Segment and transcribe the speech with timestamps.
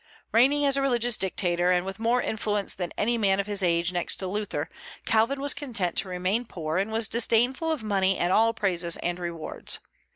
[0.31, 3.93] Reigning as a religious dictator, and with more influence than any man of his age,
[3.93, 4.67] next to Luther,
[5.05, 9.19] Calvin was content to remain poor, and was disdainful of money and all praises and
[9.19, 9.77] rewards.